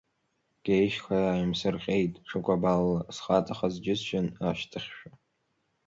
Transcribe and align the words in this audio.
Геи 0.65 0.87
шьхеи 0.93 1.25
ааимсырҟьеит 1.31 2.13
ҽыкәабалла, 2.27 2.99
схаҵахаз 3.15 3.75
џьысшьан, 3.83 4.27
ашьҭахьшәа. 4.47 5.09